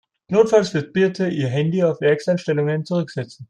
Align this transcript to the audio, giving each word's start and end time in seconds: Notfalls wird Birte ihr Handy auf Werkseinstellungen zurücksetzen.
Notfalls 0.31 0.73
wird 0.73 0.93
Birte 0.93 1.27
ihr 1.29 1.47
Handy 1.47 1.83
auf 1.83 2.01
Werkseinstellungen 2.01 2.85
zurücksetzen. 2.85 3.39